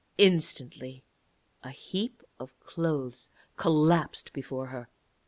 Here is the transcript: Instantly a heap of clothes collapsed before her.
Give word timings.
Instantly 0.17 1.03
a 1.61 1.69
heap 1.69 2.23
of 2.39 2.59
clothes 2.59 3.29
collapsed 3.55 4.33
before 4.33 4.65
her. 4.69 4.89